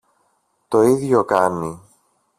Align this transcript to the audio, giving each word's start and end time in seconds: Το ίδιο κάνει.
Το 0.67 0.81
ίδιο 0.83 1.25
κάνει. 1.25 1.81